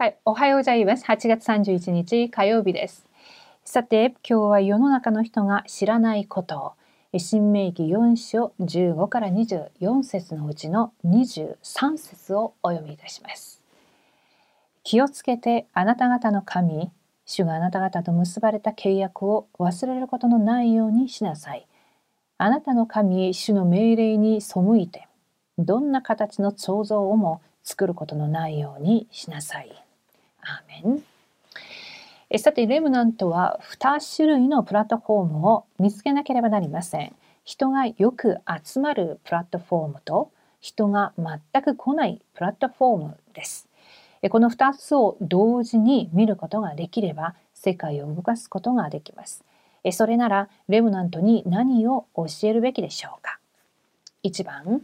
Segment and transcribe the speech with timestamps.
[0.00, 1.04] はい、おはようございます。
[1.06, 3.04] 8月31日火曜日です。
[3.64, 6.76] さて、今日は世の中の人が知らないこと
[7.12, 13.60] を、新明記4章15から24節のうちの23節をお読みいたします。
[14.84, 16.92] 気をつけてあなた方の神、
[17.26, 21.66] 主があなた方と結ばれた契約を忘れることのないようにしなさい。
[22.36, 25.08] あなたの神、主の命令に背いて、
[25.58, 29.87] どんな形の創造をも作ることのないようにしなさい。
[30.48, 31.02] アーメン
[32.30, 37.14] えさて、レムナントは2種類のプラットフォームを見つけなければなりません。
[37.44, 40.30] 人がよく集まるプラットフォームと
[40.60, 43.68] 人が全く来ないプラットフォームです。
[44.30, 49.44] この2つを同時に見ることができれば世界を動かすことができます。
[49.92, 53.38] それならレムナントに何を教えるべきでしょうか
[54.24, 54.82] ?1 番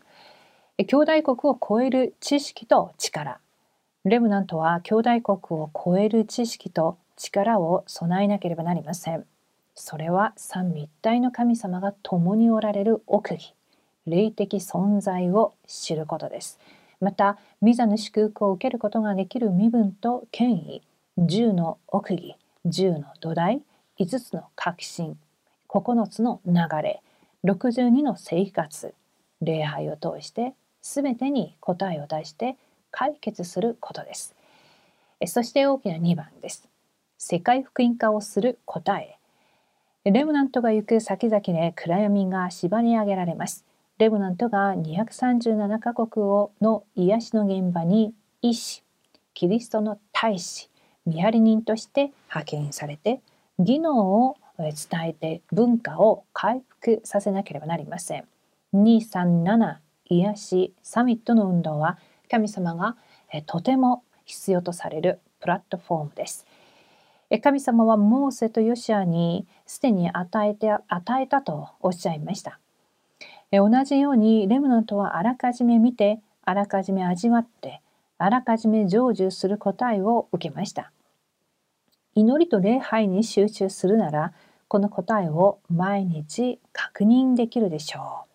[0.78, 3.38] 兄弟国を超える知識と力
[4.04, 9.24] レムナントは兄弟国を超える知識と力を備えなければなりません。
[9.74, 13.55] それは三位一体の神様が共におられる奥義、
[14.06, 16.60] 霊的存在を知ることです。
[17.00, 20.82] また、御座の祝福を受けることができる身分と権威、
[21.16, 23.62] 十の奥義、十の土台、
[23.97, 25.16] 五つの革新、
[25.66, 27.02] 九つの流れ、
[27.42, 28.92] 62の生活、
[29.41, 32.56] 礼拝を通して全てに答えを出して
[32.95, 34.37] 解決することです。
[35.27, 36.69] そして大きな2番です。
[37.19, 39.19] 世界福音化をする答え。
[40.05, 43.65] レムナントが行く先々で暗闇が縛り上げられます。
[43.98, 48.84] レムナントが237カ国をの癒しの現場に医師、
[49.33, 50.70] キリストの大使、
[51.05, 53.20] 見張り人として派遣されて
[53.59, 54.75] 技能を伝
[55.09, 58.25] えて文化を回復させなければなりません。
[58.72, 59.78] 237
[60.11, 61.98] 癒しサミットの運動は
[62.34, 62.96] 神様が
[63.46, 66.44] とても必要とされるプラットフォームです。
[67.41, 72.59] 神様はモーセとヨシアにすでに与えて与えたとおっしゃいました。
[73.53, 77.81] 同じようにレムナントはあらかじめ見てあらかじめ味わって
[78.19, 80.91] あらかじめ成就する答えを受けました。
[82.16, 84.32] 祈りと礼拝に集中するなら
[84.66, 88.34] この答えを毎日確認できるでしょう。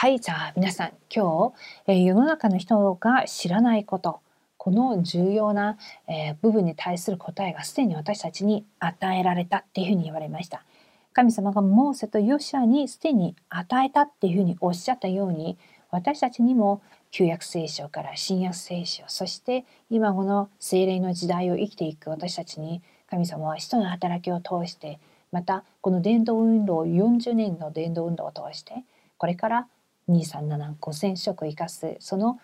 [0.00, 1.52] はい、じゃあ皆さん、今
[1.86, 4.20] 日、えー、世の中の人が知らないこと、
[4.56, 5.76] この重要な、
[6.08, 10.64] えー、部分に対する答えがすでに私たちに与えられたっていうふうに言われました。
[11.12, 15.58] 神様がモーセとヨシアにすでに与えたっていうふうにおっしゃったように、
[15.90, 24.98] 私たちにも旧約聖書から新約聖書、そして今この精霊の時代を生きていく私たちに、神様は使徒の働きを通して、
[25.30, 28.82] またこの伝道運動、40年の伝道運動を通して、
[29.18, 29.66] これから
[30.10, 32.38] 2375000色生かすその、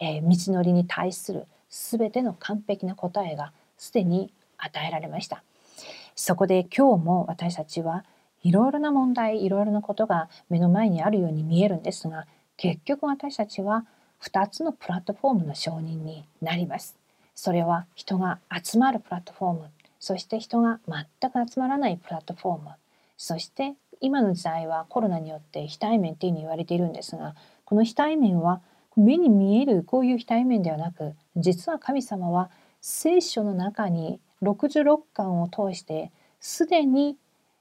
[0.00, 5.42] えー、道のりに対する全ての完璧な答えがすでに与えられました。
[6.14, 8.04] そこで今日も私たちは
[8.42, 13.86] いろいろな問題いろいろなことが目の前にあるように見えるんですが結局私たちは
[14.22, 16.96] 2つのプラットフォームの承認になります。
[17.34, 22.70] それは人が集まるプラットフォームそして人が全く集まらないプラットフォーム
[23.16, 28.60] そして今の時代はコロナによって非対面っていうふうに言われているんですがこの非対面は
[28.96, 37.16] 目に見えるこういう非対面ではなく実は神様は聖書の中に66巻を通してすでに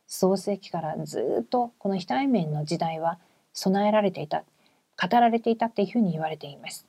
[0.08, 3.20] 創世記からずっとこの非対面の時代は
[3.54, 4.44] 備えられていた
[5.02, 6.86] 語られていたっていうふうに言われています。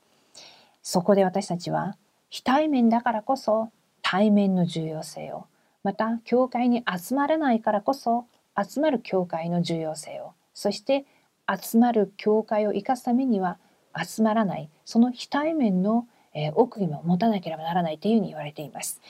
[0.83, 1.97] そこで私たちは
[2.29, 3.71] 非対面だからこそ
[4.03, 5.47] 対面の重要性を
[5.85, 8.27] また教会に集まれないからこそ
[8.57, 11.05] 集まる教会の重要性をそして
[11.49, 13.59] 集まる教会を生かすためには
[13.97, 19.01] 集まらないその非対面の、えー、奥義も持たなければならないというふうに言われています。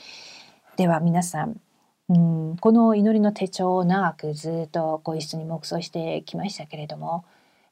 [0.77, 1.61] では皆さん
[2.09, 7.25] うんこの祈りの手帳を長くずっとご一緒に黙想してきましたけれども、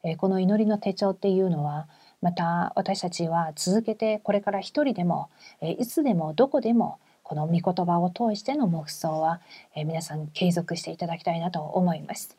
[0.05, 1.89] えー、この祈りの手帳っていうのは
[2.23, 6.99] また私たちは続けてこれから一人でも、えー、いつでもどこでも
[7.31, 9.41] この御言葉を通しての黙想は、
[9.77, 12.37] え、皆さん継続していただきたいなと思います。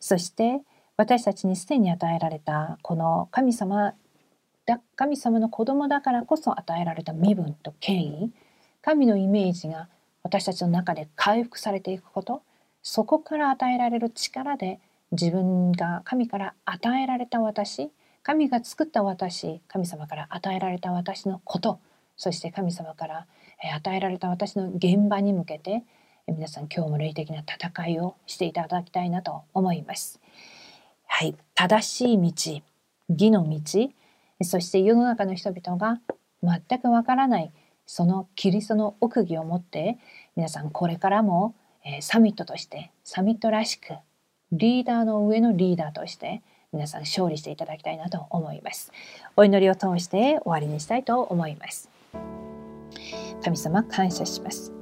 [0.00, 0.60] そして
[0.98, 3.94] 私たちにすでに与えられたこの神様
[4.66, 8.32] だ神様の子供だからこそ与えられた身分と権威
[8.82, 9.88] 神のイメージが
[10.22, 12.42] 私たちの中で回復されていくこと
[12.82, 14.78] そこから与えられる力で
[15.10, 17.90] 自分が神から与えられた私
[18.22, 21.80] 神が作った私神様から与えられた私のこと
[22.18, 23.26] そして神様から
[23.62, 25.84] 与えられた私の現場に向けて
[26.26, 30.20] 皆さん今日も霊的な戦いをしていただきたいなと思います。
[31.06, 32.62] はい、正しい道、
[33.10, 33.88] 義の道、
[34.42, 36.00] そして世の中の人々が
[36.42, 37.52] 全くわからない
[37.86, 39.98] そのキリストの奥義を持って
[40.36, 41.54] 皆さんこれからも、
[41.84, 43.94] えサミットとしてサミットらしく
[44.52, 46.42] リーダーの上のリーダーとして
[46.72, 48.90] 皆さん勝利していただきたいなと思います。
[49.36, 51.93] お祈りを通して終わりにしたいと思います。
[53.42, 54.72] 神様感謝します。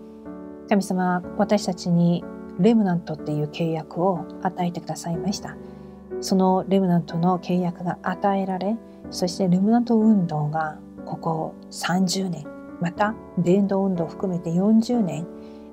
[0.69, 2.25] 神様私たちに
[2.59, 5.57] レムナントっていう契約を与えてくださいました。
[6.21, 8.77] そのレムナントの契約が与えられ、
[9.11, 12.47] そしてレムナント運動がここ30年、
[12.81, 15.27] また伝道運動を含めて40年、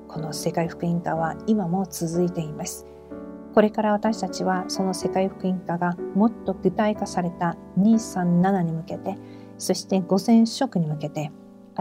[0.07, 2.87] この世界福音化は今も続いています。
[3.53, 9.17] これから私たちはその世界福音化がもっと具体化された237に向けて、
[9.57, 11.31] そして5000色に向けて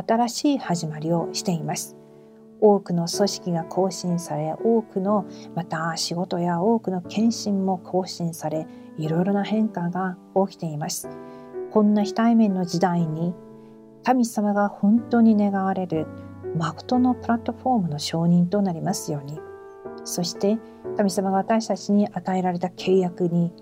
[0.06, 1.98] 新しい始まりをしています。
[2.60, 8.66] 多くの組織が更新され多くのまた仕事や多くの献身も更新され
[8.96, 10.16] いろいろな変化が
[10.46, 11.08] 起きています
[11.70, 13.34] こんな非対面の時代に
[14.04, 16.06] 神様が本当に願われる
[16.56, 19.38] 誠のプラットフォームの承認となりますように
[20.04, 20.58] そして
[20.96, 23.52] 神様が私たちに与えられた契約に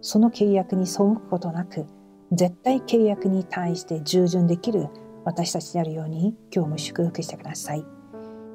[0.00, 1.86] その契約に背くことなく
[2.32, 4.88] 絶対契約に対して従順できる
[5.28, 7.84] 私たちであるように今日も祝福してください。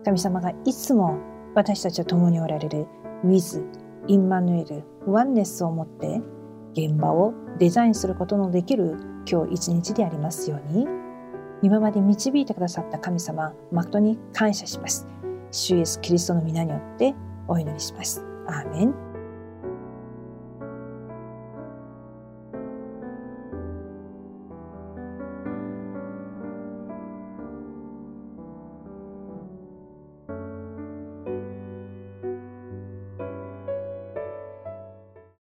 [0.03, 1.19] 神様がいつも
[1.53, 2.87] 私たちと共におられる
[3.23, 3.63] with
[4.07, 6.19] インマヌエルワンネスを持って
[6.73, 8.97] 現場をデザインすることのできる
[9.29, 10.87] 今日一日でありますように
[11.61, 15.07] 今まで導いてくださった神様誠に感謝します。
[15.51, 17.13] 主イエスキリストの皆によって
[17.47, 18.25] お祈りします。
[18.47, 19.12] アーメン。